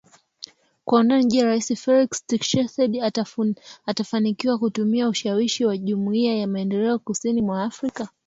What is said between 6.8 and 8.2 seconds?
Kusini mwa Afrika